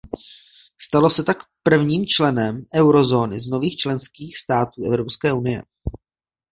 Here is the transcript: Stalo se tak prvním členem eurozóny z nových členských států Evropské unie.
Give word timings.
Stalo 0.81 1.09
se 1.09 1.23
tak 1.23 1.37
prvním 1.63 2.05
členem 2.17 2.65
eurozóny 2.75 3.39
z 3.39 3.47
nových 3.47 3.75
členských 3.75 4.37
států 4.37 4.83
Evropské 4.87 5.33
unie. 5.33 5.63